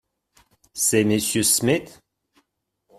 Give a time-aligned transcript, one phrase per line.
[0.73, 1.19] C'est M.
[1.19, 2.01] Smith?